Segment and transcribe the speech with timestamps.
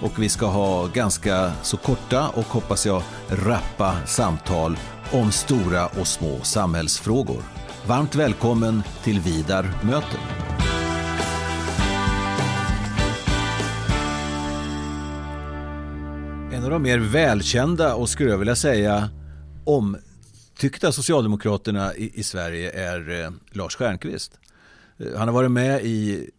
[0.00, 4.76] och vi ska ha ganska så korta och hoppas jag rappa samtal
[5.12, 7.42] om stora och små samhällsfrågor.
[7.86, 10.20] Varmt välkommen till Vidar möter.
[16.52, 19.10] En av de mer välkända och skulle jag vilja säga
[19.64, 24.38] omtyckta socialdemokraterna i, i Sverige är eh, Lars Stjernkvist.
[24.98, 26.30] Eh, han har varit med i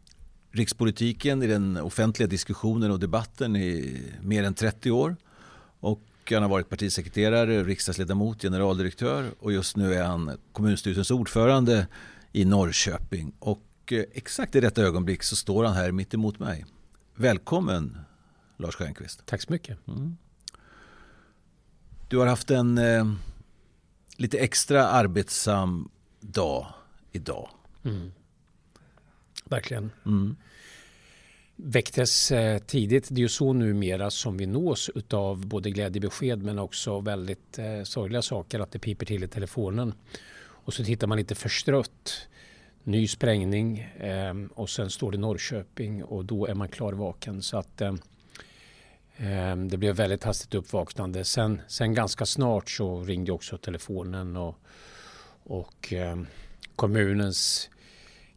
[0.51, 5.15] rikspolitiken, i den offentliga diskussionen och debatten i mer än 30 år.
[5.79, 11.87] Och han har varit partisekreterare, riksdagsledamot, generaldirektör och just nu är han kommunstyrelsens ordförande
[12.31, 13.31] i Norrköping.
[13.39, 16.65] Och eh, exakt i detta ögonblick så står han här mitt emot mig.
[17.15, 17.97] Välkommen
[18.57, 19.25] Lars Stjernkvist.
[19.25, 19.87] Tack så mycket.
[19.87, 20.17] Mm.
[22.07, 23.13] Du har haft en eh,
[24.17, 26.67] lite extra arbetsam dag
[27.11, 27.49] idag.
[27.83, 28.11] Mm.
[29.49, 29.91] Verkligen.
[30.05, 30.35] Mm.
[31.55, 33.07] Väcktes eh, tidigt.
[33.09, 37.83] Det är ju så numera som vi nås av både glädjebesked men också väldigt eh,
[37.83, 38.59] sorgliga saker.
[38.59, 39.93] Att det piper till i telefonen.
[40.41, 42.27] Och så tittar man lite förstrött.
[42.83, 47.41] Ny sprängning eh, och sen står det Norrköping och då är man klarvaken.
[47.41, 47.81] Så att
[49.69, 51.23] det blev väldigt hastigt uppvaknande.
[51.23, 54.55] Sen, sen ganska snart så ringde också telefonen och,
[55.43, 55.93] och
[56.75, 57.69] kommunens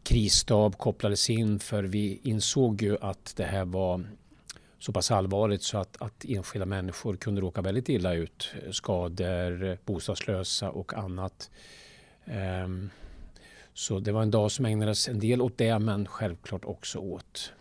[0.03, 4.05] krisstab kopplades in för vi insåg ju att det här var
[4.79, 8.51] så pass allvarligt så att, att enskilda människor kunde råka väldigt illa ut.
[8.71, 11.49] Skador, bostadslösa och annat.
[12.65, 12.89] Um,
[13.73, 17.53] så det var en dag som ägnades en del åt det men självklart också åt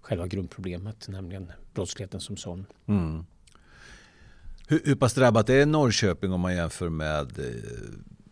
[0.00, 2.66] själva grundproblemet, nämligen brottsligheten som sån.
[2.86, 3.26] Mm.
[4.68, 7.44] Hur, hur pass drabbat är Norrköping om man jämför med eh,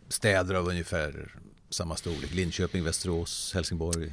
[0.09, 1.35] städer av ungefär
[1.75, 2.35] samma storlek?
[2.35, 4.13] Linköping, Västerås, Helsingborg?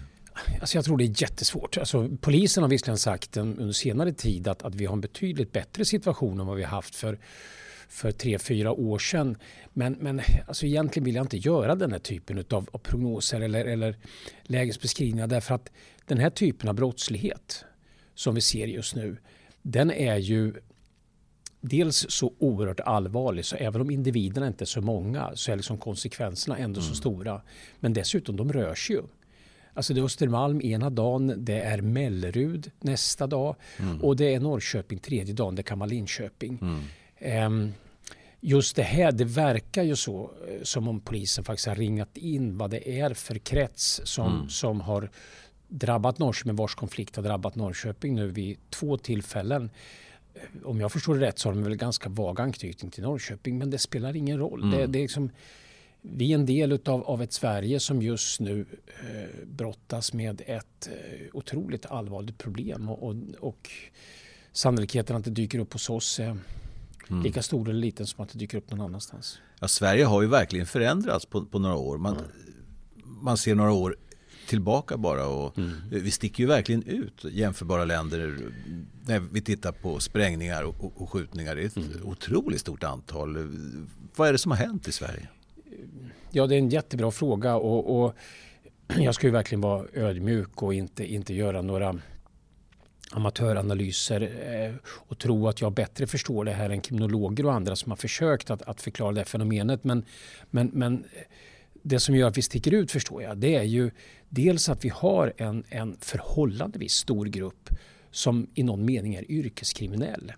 [0.60, 1.78] Alltså jag tror det är jättesvårt.
[1.78, 5.86] Alltså, polisen har visserligen sagt under senare tid att, att vi har en betydligt bättre
[5.86, 7.20] situation än vad vi haft för,
[7.88, 9.38] för tre, fyra år sedan.
[9.74, 13.66] Men, men alltså egentligen vill jag inte göra den här typen av, av prognoser eller,
[13.66, 13.98] eller
[14.44, 15.72] lägesbeskrivningar därför att
[16.06, 17.66] den här typen av brottslighet
[18.16, 19.18] som vi ser just nu
[19.62, 20.54] den är ju
[21.62, 25.78] dels så oerhört allvarlig så även om individerna inte är så många så är liksom
[25.78, 26.90] konsekvenserna ändå mm.
[26.90, 27.42] så stora.
[27.80, 29.02] Men dessutom, de rör sig ju.
[29.74, 34.02] Alltså det är Östermalm ena dagen, det är Mellerud nästa dag mm.
[34.02, 36.60] och det är Norrköping tredje dagen, det kan vara Linköping.
[36.62, 37.46] Mm.
[37.46, 37.74] Um,
[38.40, 42.58] just det här, det verkar ju så eh, som om polisen faktiskt har ringat in
[42.58, 44.50] vad det är för krets som, mm.
[44.50, 45.10] som har
[45.68, 49.70] drabbat Norrköping, vars konflikt har drabbat Norrköping nu vid två tillfällen
[50.64, 53.70] om jag förstår det rätt så har de väl ganska vag anknytning till Norrköping men
[53.70, 54.64] det spelar ingen roll.
[54.64, 54.78] Mm.
[54.78, 55.30] Det, det, är liksom,
[56.02, 60.88] vi är en del utav, av ett Sverige som just nu eh, brottas med ett
[60.88, 63.70] eh, otroligt allvarligt problem och, och, och
[64.52, 66.38] sannolikheten att det dyker upp hos oss är
[67.10, 67.24] mm.
[67.24, 69.40] lika stor eller liten som att det dyker upp någon annanstans.
[69.60, 71.98] Ja, Sverige har ju verkligen förändrats på, på några år.
[71.98, 72.26] Man, mm.
[73.04, 73.98] man ser några år
[74.52, 75.28] tillbaka bara.
[75.28, 75.72] Och mm.
[75.90, 78.38] Vi sticker ju verkligen ut jämförbara länder
[79.06, 81.56] när vi tittar på sprängningar och, och skjutningar.
[81.56, 81.90] Det är ett mm.
[82.04, 83.38] otroligt stort antal.
[84.16, 85.28] Vad är det som har hänt i Sverige?
[86.32, 87.56] Ja, det är en jättebra fråga.
[87.56, 88.16] och, och
[88.98, 92.00] jag ska ju verkligen vara ödmjuk och inte, inte göra några
[93.12, 97.92] amatöranalyser eh, och tro att jag bättre förstår det här än kriminologer och andra som
[97.92, 99.84] har försökt att, att förklara det här fenomenet.
[99.84, 100.06] Men,
[100.50, 101.04] men, men
[101.82, 103.92] det som gör att vi sticker ut förstår jag, det är ju
[104.30, 107.70] dels att vi har en, en förhållandevis stor grupp
[108.12, 110.34] som i någon mening är yrkeskriminell.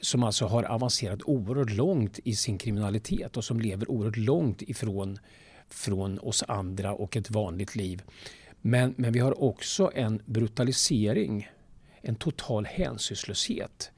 [0.00, 5.18] Som alltså har avancerat oerhört långt i sin kriminalitet och som lever oerhört långt ifrån
[5.68, 8.02] från oss andra och ett vanligt liv.
[8.60, 11.48] Men, men vi har också en brutalisering,
[12.00, 13.90] en total hänsynslöshet.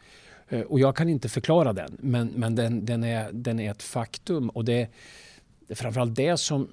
[0.49, 3.82] Eh, och jag kan inte förklara den, men, men den, den, är, den är ett
[3.82, 4.49] faktum.
[4.49, 4.88] Och det,
[5.66, 6.69] det är framförallt det som,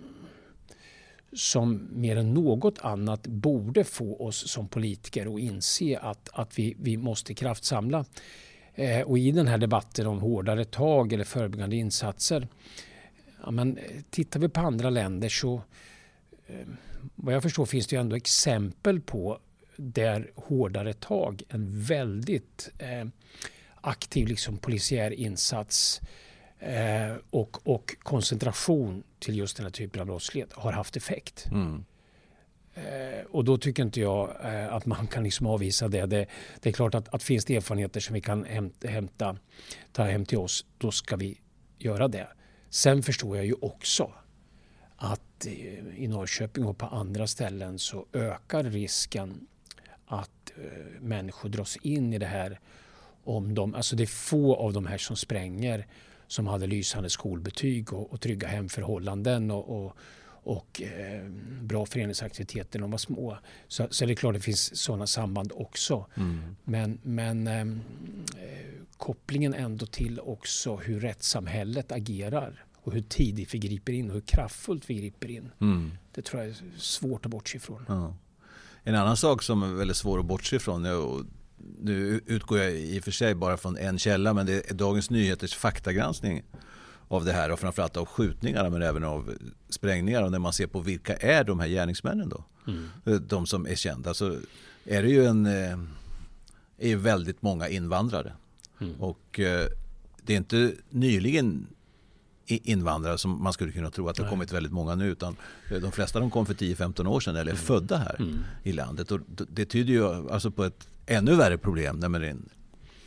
[1.34, 6.76] som mer än något annat borde få oss som politiker att inse att, att vi,
[6.80, 8.06] vi måste kraftsamla.
[8.76, 12.48] Eh, och i den här debatten om hårdare tag eller förebyggande insatser.
[13.44, 15.62] Ja, men, eh, tittar vi på andra länder så
[16.48, 16.68] eh,
[17.16, 19.40] vad jag förstår finns det ju ändå exempel på
[19.78, 23.08] där hårdare tag, en väldigt eh,
[23.82, 26.02] aktiv liksom polisiär insats
[26.62, 31.48] eh, och, och koncentration till just den här typen av brottslighet har haft effekt.
[31.52, 31.86] Mm.
[32.74, 36.06] Eh, och då tycker inte jag eh, att man kan liksom avvisa det.
[36.06, 36.28] det.
[36.62, 36.70] det.
[36.70, 39.38] är klart att, att finns det erfarenheter som vi kan hämta, hämta,
[39.92, 41.40] ta hem till oss, då ska vi
[41.78, 42.28] göra det.
[42.70, 44.12] Sen förstår jag ju också
[44.96, 45.48] att
[45.96, 49.48] i Norrköping och på andra ställen så ökar risken
[50.06, 52.60] att eh, människor dras in i det här
[53.24, 55.88] om de, alltså det är få av de här som spränger
[56.32, 59.98] som hade lysande skolbetyg och, och trygga hemförhållanden och, och,
[60.44, 61.30] och eh,
[61.62, 63.38] bra föreningsaktiviteter när de var små.
[63.68, 66.06] Så, så det är klart det finns sådana samband också.
[66.16, 66.56] Mm.
[66.64, 67.66] Men, men eh,
[68.98, 74.22] kopplingen ändå till också hur rättssamhället agerar och hur tidigt vi griper in och hur
[74.22, 75.52] kraftfullt vi griper in.
[75.62, 75.92] Mm.
[76.12, 77.86] Det tror jag är svårt att bortse ifrån.
[77.88, 78.16] Ja.
[78.84, 81.26] En annan sak som är väldigt svår att bortse ifrån och
[81.80, 85.10] nu utgår jag i och för sig bara från en källa men det är Dagens
[85.10, 86.44] Nyheters faktagranskning
[87.08, 89.34] av det här och framförallt av skjutningarna men även av
[89.70, 92.44] sprängningar och när man ser på vilka är de här gärningsmännen då?
[92.68, 93.28] Mm.
[93.28, 94.36] De som är kända så
[94.86, 95.78] är det ju en eh,
[96.78, 98.34] är väldigt många invandrare
[98.82, 98.96] mm.
[98.96, 99.68] och eh,
[100.24, 101.68] det är inte nyligen
[102.58, 105.08] invandrare som man skulle kunna tro att det har kommit väldigt många nu.
[105.08, 105.36] Utan
[105.70, 107.66] de flesta de kom för 10-15 år sedan eller är mm.
[107.66, 108.40] födda här mm.
[108.64, 109.12] i landet.
[109.12, 109.20] Och
[109.50, 112.00] det tyder ju alltså på ett ännu värre problem.
[112.00, 112.50] Nämligen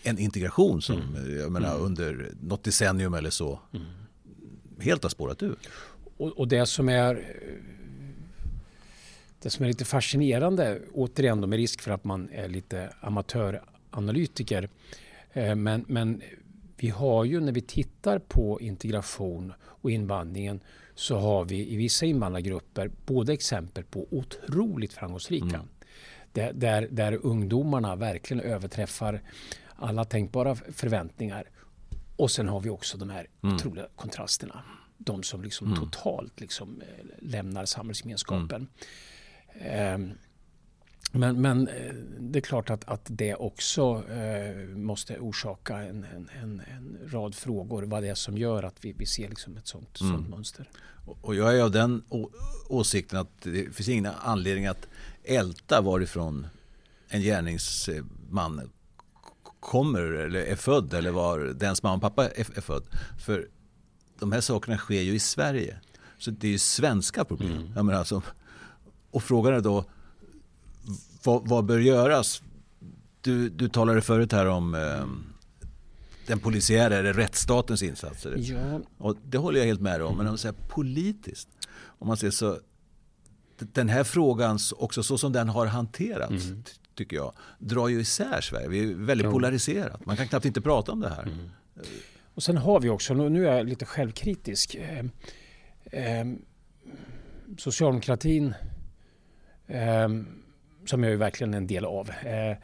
[0.02, 1.38] en integration som mm.
[1.38, 1.82] jag menar, mm.
[1.82, 3.87] under något decennium eller så mm.
[4.79, 5.56] helt har spårat ur.
[6.17, 7.25] Och, och, det som är
[9.43, 14.69] det som är lite fascinerande, återigen då med risk för att man är lite amatöranalytiker,
[15.32, 16.23] eh, men, men
[16.76, 20.60] vi har ju när vi tittar på integration och invandringen
[20.94, 25.68] så har vi i vissa invandrargrupper både exempel på otroligt framgångsrika mm.
[26.32, 29.20] där, där, där ungdomarna verkligen överträffar
[29.76, 31.44] alla tänkbara förväntningar.
[32.16, 33.54] Och sen har vi också de här mm.
[33.54, 34.62] otroliga kontrasterna.
[34.98, 35.78] De som liksom mm.
[35.78, 38.68] totalt liksom eh, lämnar samhällsgemenskapen.
[39.60, 40.10] Mm.
[41.16, 46.31] Men, men eh, det är klart att, att det också eh, måste orsaka en, en,
[46.43, 47.82] en, en, rad frågor.
[47.82, 50.12] Vad det är som gör att vi, vi ser liksom ett sånt, mm.
[50.12, 50.69] sånt mönster.
[51.20, 52.02] Och jag är av den
[52.69, 54.88] åsikten att det finns ingen anledning att
[55.25, 56.46] älta varifrån
[57.08, 58.70] en gärningsman
[59.60, 62.84] kommer eller är född eller var dens mamma och pappa är, är född.
[63.19, 63.49] För
[64.19, 65.78] de här sakerna sker ju i Sverige.
[66.19, 67.52] Så det är ju svenska problem.
[67.52, 67.72] Mm.
[67.76, 68.22] Jag menar alltså,
[69.10, 69.84] och frågan är då
[71.24, 72.42] vad, vad bör göras?
[73.20, 75.06] Du, du talade förut här om eh,
[76.26, 78.34] den polisiära eller rättsstatens insatser.
[78.38, 78.80] Ja.
[78.98, 80.16] Och det håller jag helt med om.
[80.16, 81.48] Men om man säger politiskt.
[81.84, 82.58] Om man ser så.
[83.58, 86.64] Den här frågan, också så som den har hanterats, mm.
[86.94, 88.68] tycker jag, drar ju isär Sverige.
[88.68, 89.30] Vi är väldigt ja.
[89.30, 90.06] polariserat.
[90.06, 91.22] Man kan knappt inte prata om det här.
[91.22, 91.50] Mm.
[92.34, 94.74] Och sen har vi också, nu är jag lite självkritisk.
[94.74, 95.04] Eh,
[95.84, 96.26] eh,
[97.58, 98.54] socialdemokratin
[99.66, 100.08] eh,
[100.86, 102.56] som jag är verkligen en del av, eh,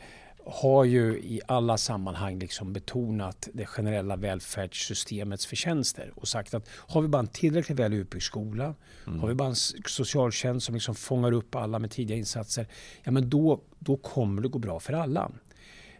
[0.46, 7.02] har ju i alla sammanhang liksom betonat det generella välfärdssystemets förtjänster och sagt att har
[7.02, 8.74] vi bara en tillräckligt väl utbyggd skola,
[9.06, 9.20] mm.
[9.20, 9.54] har vi bara en
[9.86, 12.66] socialtjänst som liksom fångar upp alla med tidiga insatser,
[13.02, 15.30] ja men då, då kommer det gå bra för alla.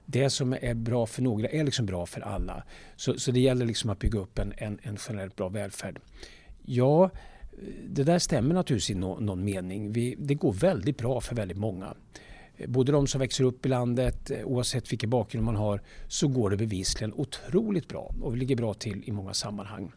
[0.07, 2.65] Det som är bra för några är liksom bra för alla.
[2.97, 6.01] Så, så det gäller liksom att bygga upp en, en, en generellt bra välfärd.
[6.65, 7.11] Ja,
[7.89, 9.93] det där stämmer naturligtvis i no, någon mening.
[9.93, 11.95] Vi, det går väldigt bra för väldigt många.
[12.67, 16.51] Både de som växer upp i landet, eh, oavsett vilken bakgrund man har, så går
[16.51, 19.93] det bevisligen otroligt bra och vi ligger bra till i många sammanhang.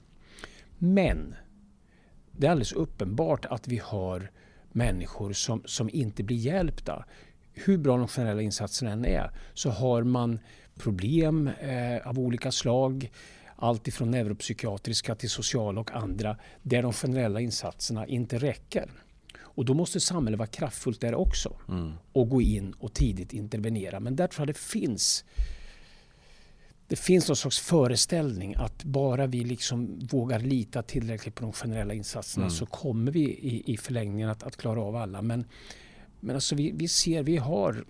[0.78, 1.36] Men
[2.32, 4.32] det är alldeles uppenbart att vi har
[4.72, 7.06] människor som, som inte blir hjälpta.
[7.54, 10.40] Hur bra de generella insatserna än är så har man
[10.76, 13.12] problem eh, av olika slag
[13.56, 18.92] allt ifrån neuropsykiatriska till sociala och andra, där de generella insatserna inte räcker.
[19.56, 21.94] Och då måste samhället vara kraftfullt där också mm.
[22.12, 24.00] och gå in och tidigt intervenera.
[24.00, 25.26] Men där tror jag det finns
[26.88, 31.94] det finns någon slags föreställning att bara vi liksom vågar lita tillräckligt på de generella
[31.94, 32.56] insatserna mm.
[32.56, 35.22] så kommer vi i, i förlängningen att, att, klara av alla.
[35.22, 35.46] Men,
[36.20, 37.86] men alltså vi, vi ser, vi har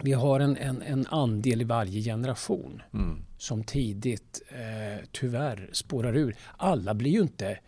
[0.00, 3.24] vi har en, en, en andel i varje generation mm.
[3.38, 6.36] som tidigt eh, tyvärr spårar ur.
[6.56, 7.58] Alla blir ju inte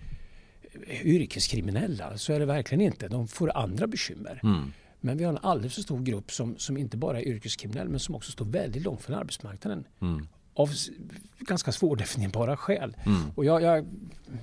[1.02, 3.09] yrkeskriminella, så är det verkligen inte.
[3.09, 4.40] De får andra bekymmer.
[4.43, 4.73] Mm.
[5.00, 8.00] Men vi har en alldeles för stor grupp som, som inte bara är yrkeskriminell men
[8.00, 9.85] som också står väldigt långt från arbetsmarknaden.
[10.00, 10.28] Mm.
[10.54, 10.70] Av
[11.38, 12.96] ganska svårdefinierbara skäl.
[13.06, 13.23] Mm.
[13.34, 13.87] Och jag, jag,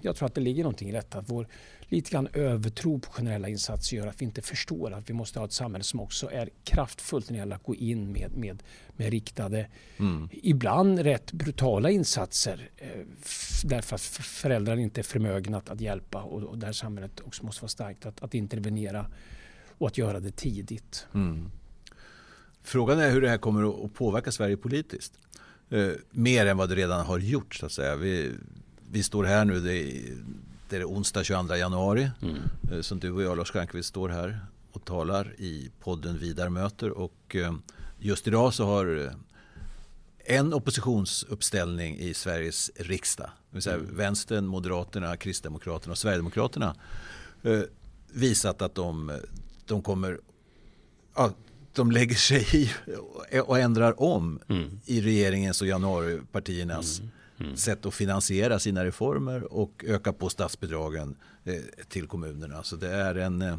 [0.01, 1.19] jag, tror att det ligger någonting i detta.
[1.19, 1.47] Att vår
[1.91, 5.45] lite grann övertro på generella insatser gör att vi inte förstår att vi måste ha
[5.45, 8.63] ett samhälle som också är kraftfullt när det gäller att gå in med, med,
[8.97, 10.29] med riktade, mm.
[10.31, 12.87] ibland rätt brutala insatser eh,
[13.63, 17.61] därför att föräldrar inte är förmögna att, att hjälpa och, och, där samhället också måste
[17.61, 19.05] vara starkt att, att intervenera
[19.77, 21.07] och att göra det tidigt.
[21.13, 21.51] Mm.
[22.63, 25.13] Frågan är hur det här kommer att påverka Sverige politiskt.
[25.71, 27.95] Eh, mer än vad det redan har gjort så att säga.
[27.95, 28.31] Vi,
[28.91, 30.17] vi står här nu, det är,
[30.69, 32.35] det är onsdag 22 januari mm.
[32.71, 34.39] eh, som du och jag Lars Stjernkvist står här
[34.71, 37.53] och talar i podden Vidar möter och eh,
[37.99, 39.13] just idag så har
[40.25, 43.95] en oppositionsuppställning i Sveriges riksdag, det vill säga mm.
[43.95, 46.75] Vänstern, Moderaterna, Kristdemokraterna och Sverigedemokraterna
[48.13, 49.19] visat att de,
[49.65, 50.19] de kommer
[51.15, 51.31] ja,
[51.73, 52.69] de lägger sig i
[53.41, 54.79] och ändrar om mm.
[54.85, 57.11] i regeringens och januaripartiernas mm.
[57.39, 57.55] Mm.
[57.55, 61.55] sätt att finansiera sina reformer och öka på statsbidragen eh,
[61.87, 62.63] till kommunerna.
[62.63, 63.57] Så det är en, eh,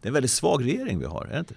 [0.00, 1.54] det är en väldigt svag regering vi har, är det inte?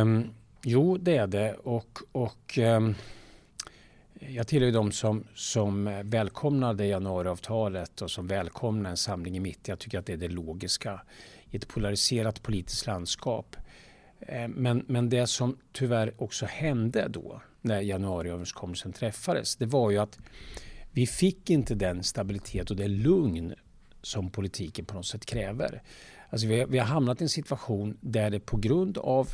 [0.00, 0.30] Um,
[0.62, 1.54] jo, det är det.
[1.54, 2.94] Och, och um,
[4.18, 9.68] jag tillhör de som, som välkomnade januariavtalet och som välkomnar en samling i mitt.
[9.68, 11.00] Jag tycker att det är det logiska
[11.50, 13.56] i ett polariserat politiskt landskap
[14.48, 20.18] men, men det som tyvärr också hände då när januariöverenskommelsen träffades, det var ju att
[20.90, 23.54] vi fick inte den stabilitet och det lugn
[24.02, 25.82] som politiken på något sätt kräver.
[26.30, 29.28] Alltså vi, vi har hamnat i en situation där det på grund av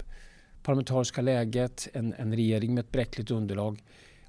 [0.62, 3.82] parlamentariska läget, en, en regering med ett bräckligt underlag,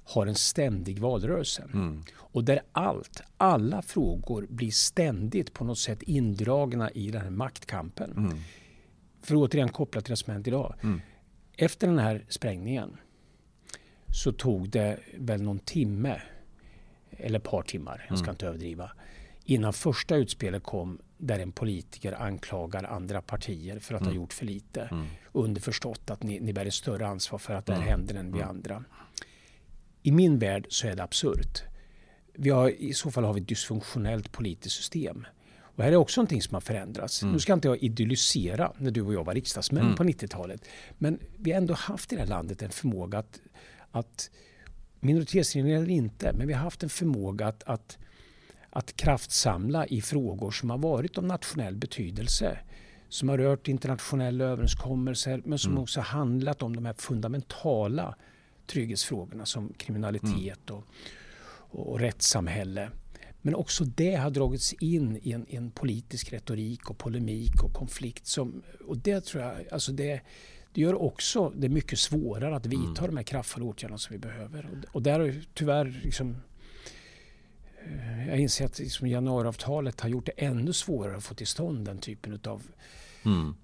[0.04, 1.64] har en ständig valrörelse.
[1.74, 2.02] Mm.
[2.16, 8.12] Och där allt, alla frågor blir ständigt på något sätt indragna i den här maktkampen.
[8.16, 8.38] Mm.
[9.22, 10.74] För att återigen koppla till det som hänt idag.
[10.82, 11.00] Mm.
[11.56, 12.96] Efter den här sprängningen
[14.12, 16.22] så tog det väl någon timme
[17.10, 18.34] eller ett par timmar, jag ska mm.
[18.34, 18.92] inte överdriva,
[19.44, 24.12] innan första utspelet kom där en politiker anklagar andra partier för att mm.
[24.12, 24.80] ha gjort för lite.
[24.82, 25.06] Mm.
[25.32, 27.90] Underförstått att ni, ni bär ett större ansvar för att det här mm.
[27.90, 28.48] händer än vi mm.
[28.48, 28.84] andra.
[30.02, 31.62] I min värld så är det absurt.
[32.34, 35.26] Vi har, I så fall har vi ett dysfunktionellt politiskt system.
[35.76, 37.22] Och här är också någonting som har förändrats.
[37.22, 37.32] Mm.
[37.32, 39.96] Nu ska inte jag idyllisera när du och jag var riksdagsmän mm.
[39.96, 40.64] på 90-talet.
[40.98, 43.40] Men vi har ändå haft i det här landet en förmåga att,
[43.90, 44.30] att
[45.00, 47.98] minoritetsregering eller inte, men vi har haft en förmåga att, att,
[48.70, 52.58] att kraftsamla i frågor som har varit av nationell betydelse.
[53.08, 55.82] Som har rört internationella överenskommelser men som mm.
[55.82, 58.14] också handlat om de här fundamentala
[58.66, 60.80] trygghetsfrågorna som kriminalitet mm.
[60.80, 60.84] och,
[61.46, 62.90] och, och rättssamhälle.
[63.42, 68.26] Men också det har dragits in i en, en, politisk retorik och polemik och konflikt.
[68.26, 70.20] Som, och det tror jag, alltså det,
[70.72, 73.06] det gör också det mycket svårare att vidta mm.
[73.06, 74.70] de här kraftfulla åtgärderna som vi behöver.
[74.72, 76.36] Och, och där har tyvärr liksom,
[77.86, 81.84] eh, jag inser att liksom januariavtalet har gjort det ännu svårare att få till stånd
[81.84, 82.62] den typen av
[83.24, 83.54] mm.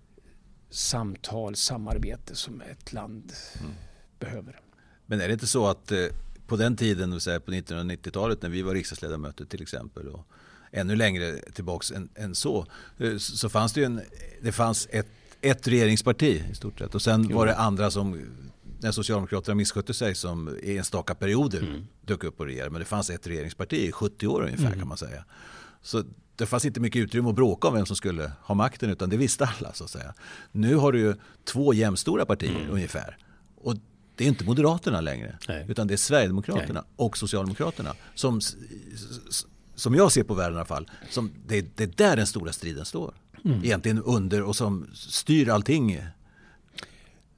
[0.71, 3.73] samtal, samarbete som ett land mm.
[4.19, 4.61] behöver.
[5.07, 6.07] Men är det inte så att eh,
[6.49, 10.27] på den tiden, på 1990-talet när vi var riksdagsledamöter till exempel och
[10.73, 12.67] ännu längre tillbaks än, än så,
[12.99, 14.01] eh, så fanns det en,
[14.43, 15.09] det fanns ett,
[15.41, 18.21] ett regeringsparti i stort sett och sen var det andra som
[18.81, 21.87] när Socialdemokraterna misskötte sig som i enstaka perioder mm.
[22.05, 22.71] dök upp och regerade.
[22.71, 24.79] Men det fanns ett regeringsparti i 70 år ungefär mm.
[24.79, 25.25] kan man säga.
[25.83, 26.03] Så
[26.37, 29.17] det fanns inte mycket utrymme att bråka om vem som skulle ha makten utan det
[29.17, 30.15] visste alla så att säga.
[30.53, 31.15] Nu har du ju
[31.45, 32.71] två jämstora partier mm.
[32.71, 33.17] ungefär.
[33.57, 33.75] Och
[34.19, 35.39] det är inte Moderaterna längre.
[35.49, 35.67] Nej.
[35.69, 36.91] Utan det är Sverigedemokraterna Nej.
[36.97, 37.95] och Socialdemokraterna.
[38.15, 38.41] Som,
[39.75, 40.91] som jag ser på världen i alla fall.
[41.11, 43.15] Som det, det är där den stora striden står.
[43.45, 43.65] Mm.
[43.65, 46.01] Egentligen under och som styr allting.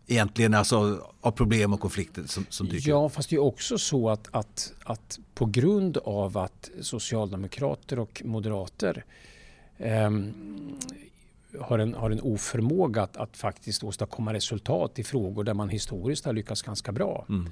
[0.06, 4.10] Egentligen alltså av problem och konflikter som, som dyker Ja, fast det är också så
[4.10, 9.04] att, att, att på grund av att socialdemokrater och moderater
[9.78, 10.34] um,
[11.60, 16.24] har en, har en oförmåga att, att faktiskt åstadkomma resultat i frågor där man historiskt
[16.24, 17.26] har lyckats ganska bra.
[17.28, 17.48] Mm.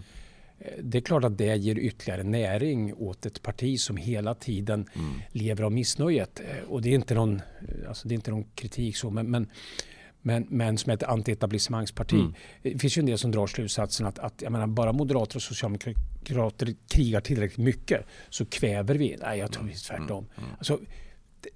[0.58, 4.88] Eh, det är klart att det ger ytterligare näring åt ett parti som hela tiden
[4.94, 5.14] mm.
[5.32, 6.40] lever av missnöjet.
[6.40, 7.42] Eh, och det är inte någon,
[7.88, 9.46] alltså det är inte någon kritik så, men, men
[10.22, 12.16] men, men som ett antietablissemangsparti.
[12.16, 12.34] Mm.
[12.62, 16.74] Det finns ju en del som drar slutsatsen att, att menar, bara moderater och socialdemokrater
[16.88, 19.16] krigar tillräckligt mycket så kväver vi.
[19.22, 20.24] Nej, jag tror är tvärtom.
[20.24, 20.44] Mm.
[20.44, 20.50] Mm.
[20.58, 20.78] Alltså,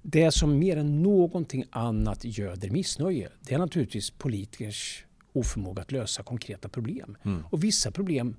[0.02, 6.22] det som mer än någonting annat göder missnöje det är naturligtvis politikers oförmåga att lösa
[6.22, 7.16] konkreta problem.
[7.22, 7.44] Mm.
[7.50, 8.36] Och vissa problem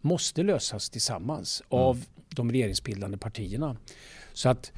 [0.00, 1.82] måste lösas tillsammans mm.
[1.82, 3.76] av de regeringsbildande partierna.
[4.32, 4.72] Så att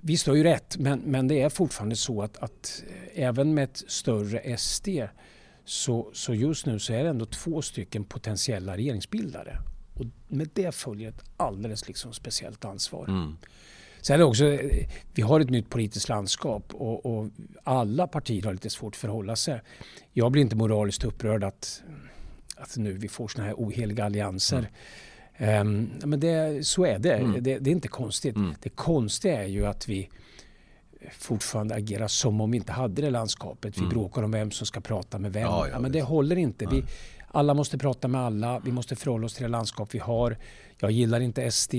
[0.00, 2.82] Visst har ju rätt, men, men det är fortfarande så att, att
[3.14, 4.88] även med ett större SD
[5.64, 9.58] Så, så just nu så är det ändå två stycken potentiella regeringsbildare.
[9.94, 13.08] Och med det följer ett alldeles liksom speciellt ansvar.
[13.08, 13.36] Mm.
[14.00, 14.58] Sen också,
[15.14, 17.28] vi har ett nytt politiskt landskap och, och,
[17.64, 19.60] alla partier har lite svårt att förhålla sig.
[20.12, 21.82] Jag blir inte moraliskt upprörd att,
[22.56, 24.70] att nu vi får såna här oheliga allianser.
[25.36, 25.68] Mm.
[25.68, 27.14] Um, men det, så är det.
[27.14, 27.42] Mm.
[27.42, 27.58] det.
[27.58, 27.70] det.
[27.70, 28.36] är inte konstigt.
[28.36, 28.54] Mm.
[28.62, 30.08] Det konstiga är ju att vi
[31.12, 33.76] fortfarande agerar som om vi inte hade det landskapet.
[33.76, 33.90] Vi mm.
[33.90, 35.42] bråkar om vem som ska prata med vem.
[35.42, 36.66] Ja, ja, men det håller inte.
[36.66, 36.84] Vi,
[37.28, 38.58] alla måste prata med alla.
[38.58, 40.36] Vi måste förhålla oss till det landskap vi har.
[40.78, 41.74] Jag gillar inte SD.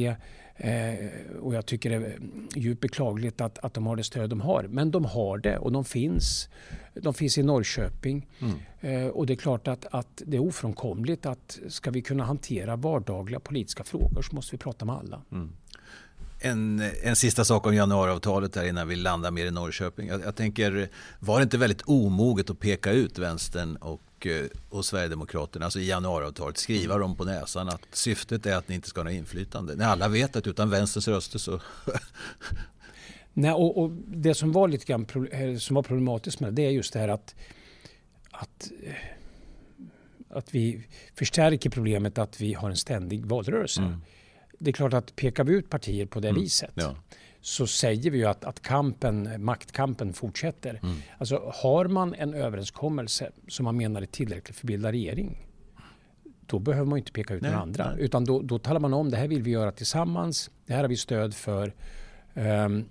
[0.59, 1.09] Eh,
[1.41, 2.19] och jag tycker det är
[2.55, 4.63] djupt beklagligt att, att de har det stöd de har.
[4.63, 6.49] Men de har det och de finns.
[6.93, 8.27] De finns i Norrköping.
[8.39, 8.59] Mm.
[8.81, 12.75] Eh, och det är klart att, att det är ofrånkomligt att ska vi kunna hantera
[12.75, 15.21] vardagliga politiska frågor så måste vi prata med alla.
[15.31, 15.51] Mm.
[16.41, 20.07] En, en sista sak om januariavtalet här innan vi landar mer i Norrköping.
[20.07, 20.89] Jag, jag tänker,
[21.19, 25.79] var det inte väldigt omoget att peka ut vänstern och och, eh, och Sverigedemokraterna, alltså
[25.79, 29.13] i januariavtalet, skriva dem på näsan att syftet är att ni inte ska ha något
[29.13, 29.75] inflytande.
[29.75, 31.59] När alla vet att utan vänsterns röster så...
[33.33, 36.67] Nej, och, och, det som var lite grann, eh, som var problematiskt med det, det
[36.67, 37.35] är just det här att,
[38.31, 38.93] att, eh,
[40.29, 43.81] att vi förstärker problemet att vi har en ständig valrörelse.
[43.81, 44.01] Mm.
[44.59, 46.41] Det är klart att pekar vi ut partier på det mm.
[46.41, 46.95] viset ja
[47.41, 50.79] så säger vi ju att, att kampen, maktkampen fortsätter.
[50.83, 50.95] Mm.
[51.17, 55.45] Alltså, har man en överenskommelse som man menar är tillräcklig för att bilda regering
[56.49, 57.91] då behöver man inte peka ut nej, några andra.
[57.91, 58.03] Nej.
[58.03, 60.49] Utan då, då talar man om det här vill vi göra tillsammans.
[60.65, 61.73] Det här har vi stöd för.
[62.33, 62.85] Um,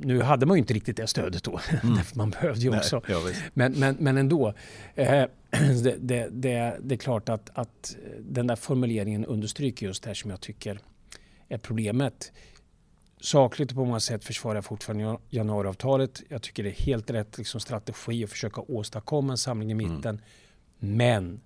[0.00, 1.94] nu hade man ju inte riktigt det stödet då, mm.
[1.94, 3.02] därför man behövde ju också.
[3.08, 4.54] Nej, men, men, men ändå,
[4.94, 5.06] eh,
[5.82, 10.14] det, det, det, det, är klart att, att den där formuleringen understryker just det här
[10.14, 10.78] som jag tycker
[11.48, 12.32] är problemet
[13.24, 16.22] sakligt och på många sätt försvarar jag fortfarande januariavtalet.
[16.28, 20.20] Jag tycker det är helt rätt liksom, strategi att försöka åstadkomma en samling i mitten.
[20.80, 20.96] Mm.
[20.96, 21.40] Men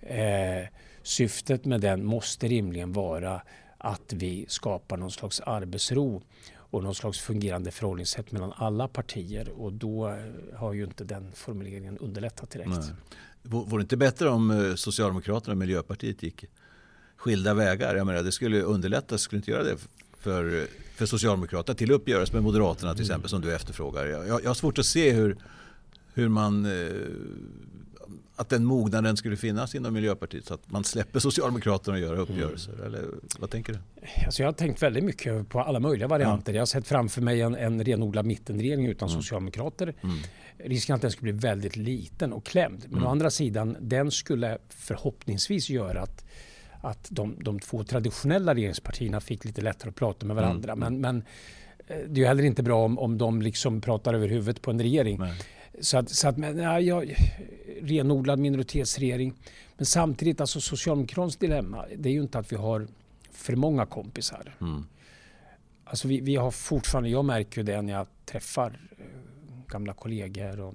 [0.00, 0.68] eh,
[1.02, 3.42] syftet med den måste rimligen vara
[3.78, 6.22] att vi skapar någon slags arbetsro
[6.54, 10.14] och någon slags fungerande förhållningssätt mellan alla partier och då eh,
[10.56, 12.70] har ju inte den formuleringen underlättat direkt.
[12.70, 12.94] Nej.
[13.42, 16.44] Vore det inte bättre om eh, Socialdemokraterna och Miljöpartiet gick
[17.16, 17.94] skilda vägar?
[17.94, 19.76] Jag menar, det skulle underlätta, skulle inte göra det
[20.28, 24.06] för, för Socialdemokraterna till uppgörelse med Moderaterna till exempel som du efterfrågar.
[24.06, 25.36] Jag, jag har svårt att se hur,
[26.14, 26.92] hur man eh,
[28.36, 32.72] att den mognaden skulle finnas inom Miljöpartiet så att man släpper Socialdemokraterna och gör uppgörelser?
[32.72, 32.86] Mm.
[32.86, 33.04] Eller
[33.38, 33.78] vad tänker du?
[34.26, 36.52] Alltså jag har tänkt väldigt mycket på alla möjliga varianter.
[36.52, 36.56] Ja.
[36.56, 39.22] Jag har sett framför mig en, en renodlad mittenregering utan mm.
[39.22, 39.94] Socialdemokrater.
[40.02, 40.16] Mm.
[40.58, 42.84] Risken att den skulle bli väldigt liten och klämd.
[42.84, 43.06] Men mm.
[43.06, 46.24] å andra sidan, den skulle förhoppningsvis göra att
[46.80, 50.72] att de, de två traditionella regeringspartierna fick lite lättare att prata med varandra.
[50.72, 50.78] Mm.
[50.78, 51.16] Men, men
[51.86, 54.70] eh, det är ju heller inte bra om, om de liksom pratar över huvudet på
[54.70, 55.18] en regering.
[55.18, 55.32] Nej.
[55.80, 57.14] Så att, så att men, ja, jag,
[57.82, 59.34] renodlad minoritetsregering.
[59.76, 62.88] Men samtidigt, alltså Socialdemokraternas dilemma, det är ju inte att vi har
[63.32, 64.54] för många kompisar.
[64.60, 64.86] Mm.
[65.84, 69.04] Alltså vi, vi har fortfarande, jag märker ju det när jag träffar eh,
[69.66, 70.74] gamla kollegor och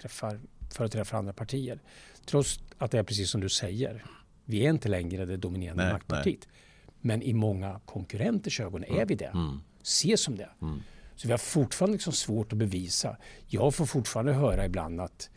[0.00, 1.80] träffar företrädare för andra partier.
[2.24, 4.04] Trots att det är precis som du säger.
[4.48, 6.48] Vi är inte längre det dominerande nej, maktpartiet.
[6.48, 6.94] Nej.
[7.00, 9.24] Men i många konkurrenters ögon är vi det.
[9.34, 9.60] Mm.
[9.82, 10.50] Ses som det.
[10.62, 10.82] Mm.
[11.16, 13.16] Så vi har fortfarande liksom svårt att bevisa.
[13.46, 15.30] Jag får fortfarande höra ibland att,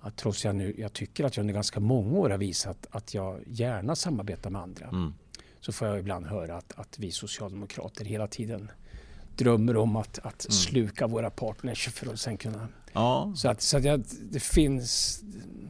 [0.00, 3.14] att trots jag nu, jag tycker att jag under ganska många år har visat att
[3.14, 4.86] jag gärna samarbetar med andra.
[4.86, 5.14] Mm.
[5.60, 8.70] Så får jag ibland höra att, att vi socialdemokrater hela tiden
[9.36, 10.52] drömmer om att, att mm.
[10.52, 12.68] sluka våra partners för att sen kunna...
[12.92, 13.32] Ja.
[13.36, 15.20] Så, att, så att jag, det, finns,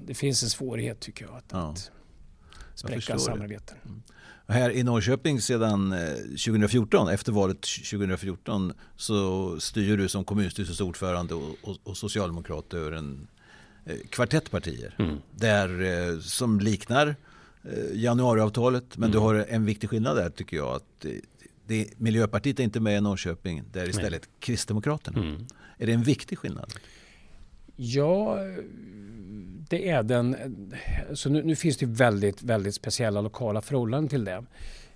[0.07, 1.37] det finns en svårighet tycker jag.
[1.37, 1.70] Att, ja.
[1.70, 1.90] att
[2.81, 3.77] spräcka samarbeten.
[3.85, 4.03] Mm.
[4.49, 5.95] Här i Norrköping sedan
[6.29, 12.75] 2014, eh, efter valet 2014, så styr du som kommunstyrelsens ordförande och, och, och socialdemokrat
[12.75, 13.29] över en
[13.85, 14.95] eh, kvartett partier.
[14.99, 15.16] Mm.
[15.31, 17.16] Där, eh, som liknar
[17.93, 19.12] januariavtalet, men mm.
[19.12, 20.75] du har en viktig skillnad där tycker jag.
[20.75, 21.07] att
[21.66, 24.37] det, Miljöpartiet är inte med i Norrköping, det är istället Nej.
[24.40, 25.21] Kristdemokraterna.
[25.21, 25.47] Mm.
[25.79, 26.75] Är det en viktig skillnad?
[27.83, 28.38] Ja,
[29.69, 30.37] det är den.
[31.14, 34.45] Så nu, nu, finns det väldigt, väldigt speciella lokala förhållanden till det.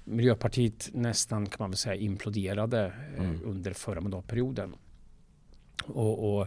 [0.04, 3.40] Miljöpartiet nästan kan man väl säga imploderade eh, mm.
[3.44, 4.74] under förra mandatperioden.
[5.84, 6.46] Och, och,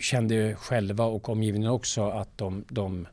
[0.00, 3.06] kände själva och omgivningen också att de, de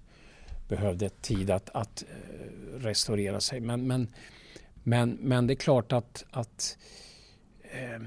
[0.67, 3.59] behövde tid att, att eh, restaurera sig.
[3.59, 4.07] Men, men,
[4.83, 6.77] men, men det är klart att, att
[7.61, 8.01] eh,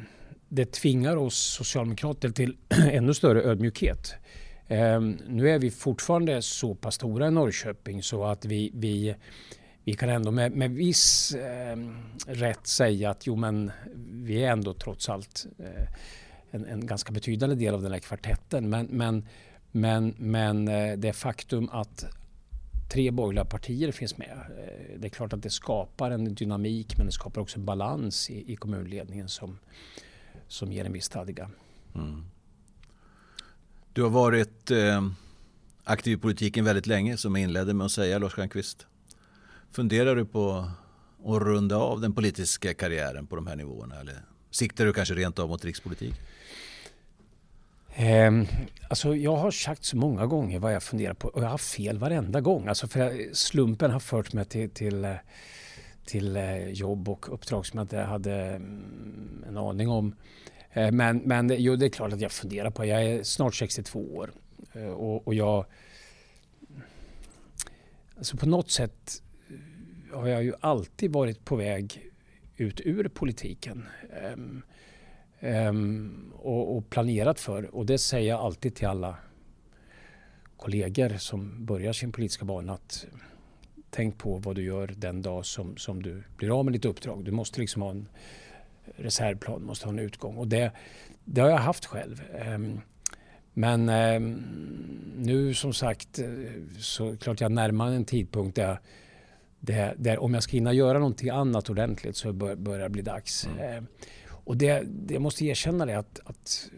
[0.48, 2.56] det tvingar oss socialdemokrater till
[2.90, 4.14] ännu större ödmjukhet.
[4.68, 9.14] Ehm, nu är vi fortfarande så pass stora i Norrköping så att vi, vi,
[9.84, 14.74] vi kan ändå med, med viss ehm, rätt säga att jo men vi är ändå
[14.74, 15.88] trots allt eh,
[16.50, 18.70] en, en, ganska betydande del av den här kvartetten.
[18.70, 19.26] Men, men
[19.72, 22.04] Men, men eh, det faktum att
[22.92, 24.30] tre borgerliga partier finns med.
[24.30, 28.30] Eh, det är klart att det skapar en dynamik men det skapar också en balans
[28.30, 29.58] i, i kommunledningen som,
[30.48, 31.50] som ger en viss stadga.
[31.94, 32.24] Mm.
[33.92, 35.08] Du har varit eh,
[35.84, 38.86] aktiv i politiken väldigt länge som jag inledde med att säga Lars Stjernkvist.
[39.72, 40.70] Funderar du på
[41.24, 45.38] att runda av den politiska karriären på de här nivåerna eller siktar du kanske rent
[45.38, 46.14] av mot rikspolitik?
[47.94, 48.32] Eh,
[48.88, 51.98] alltså jag har sagt så många gånger vad jag funderar på och jag har fel
[51.98, 52.68] varenda gång.
[52.68, 55.14] Alltså för slumpen har fört mig till, till, eh,
[56.08, 60.14] till eh, jobb och uppdrag som jag inte hade mm, en aning om.
[60.72, 64.00] Eh, men, men jo, det är klart att jag funderar på Jag är snart 62
[64.00, 64.30] år
[64.72, 65.64] eh, och, och jag...
[68.16, 69.22] Alltså på något sätt
[70.12, 72.10] har jag ju alltid varit på väg
[72.56, 73.84] ut ur politiken.
[74.34, 74.62] Um,
[75.40, 77.74] um, och, och, planerat för.
[77.74, 79.16] Och det säger jag alltid till alla
[80.56, 82.72] kollegor som börjar sin politiska bana.
[82.72, 83.06] Att
[83.90, 87.24] tänk på vad du gör den dag som, som du blir av med ditt uppdrag.
[87.24, 88.08] Du måste liksom ha en
[88.96, 90.36] reservplan, måste ha en utgång.
[90.36, 90.72] Och det,
[91.24, 92.22] det har jag haft själv.
[92.46, 92.80] Um,
[93.52, 93.86] men
[95.16, 96.20] nu som sagt
[96.78, 98.78] så klart jag närmar en tidpunkt där
[99.60, 103.02] det, där om jag ska hinna göra någonting annat ordentligt så bör, börjar det bli
[103.02, 103.46] dags.
[103.46, 103.76] Mm.
[103.76, 103.84] Eh,
[104.28, 106.70] och det, det, jag måste erkänna det att, att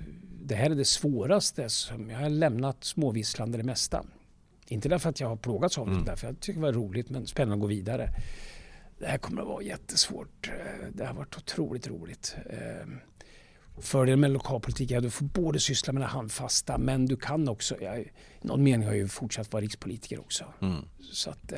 [0.42, 1.68] det här är det svåraste.
[1.68, 4.04] Som jag har lämnat småvisslande det mesta.
[4.70, 6.04] Inte därför att jag har plågats av det, mm.
[6.04, 8.08] därför jag tycker det var roligt men spännande att gå vidare.
[8.98, 10.48] Det här kommer att vara jättesvårt.
[10.48, 12.36] Eh, det har varit otroligt roligt.
[12.50, 12.88] Eh,
[13.78, 17.48] fördelen med lokalpolitik är att du får både syssla med det handfasta men du kan
[17.48, 20.44] också, jag, i någon mening har jag ju fortsatt vara rikspolitiker också.
[20.60, 20.84] Mm.
[21.12, 21.52] Så att,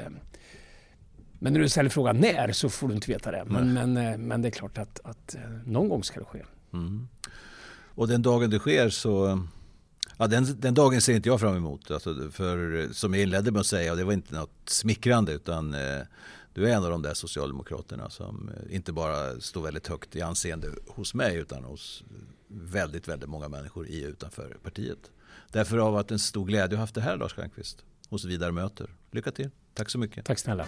[1.43, 3.45] men när du ställer frågan när så får du inte veta det.
[3.47, 6.43] Men, men, eh, men det är klart att, att eh, någon gång ska det ske.
[6.73, 7.09] Mm.
[7.95, 9.43] Och den dagen det sker så
[10.23, 11.91] Ja, den, den dagen ser inte jag fram emot.
[11.91, 15.75] Alltså, för som jag inledde med att säga, och det var inte något smickrande utan
[15.75, 16.01] eh,
[16.55, 20.23] du är en av de där socialdemokraterna som eh, inte bara står väldigt högt i
[20.23, 22.05] anseende hos mig utan hos
[22.49, 25.11] väldigt, väldigt många människor i och utanför partiet.
[25.51, 28.25] Därför har det varit en stor glädje att ha haft det här Lars Stjernkvist hos
[28.25, 28.91] Vidar Möter.
[29.11, 29.51] Lycka till.
[29.75, 30.25] Tack så mycket.
[30.25, 30.67] Tack snälla.